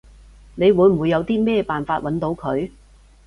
[0.55, 2.71] 你會唔會有啲咩辦法搵到佢？